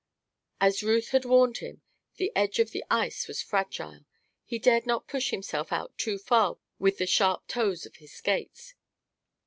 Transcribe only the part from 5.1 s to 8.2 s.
himself out too far with the sharp toes of his